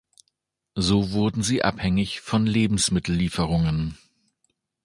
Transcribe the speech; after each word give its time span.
So 0.73 1.11
wurden 1.11 1.43
sie 1.43 1.61
abhängig 1.61 2.21
von 2.21 2.47
Lebensmittellieferungen. 2.47 3.99